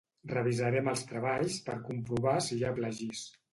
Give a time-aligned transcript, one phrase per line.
[0.29, 3.25] Revisarem els treballs per comprovar si hi ha plagis.